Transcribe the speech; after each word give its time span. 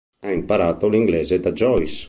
Ha 0.21 0.31
imparato 0.31 0.89
l'inglese 0.89 1.39
da 1.39 1.51
Joyce. 1.51 1.99